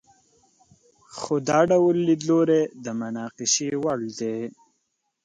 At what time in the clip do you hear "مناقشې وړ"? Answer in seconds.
3.01-3.99